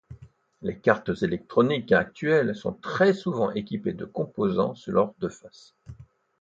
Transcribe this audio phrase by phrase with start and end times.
[0.63, 5.75] Les cartes électroniques actuelles sont très souvent équipées de composants sur leurs deux faces.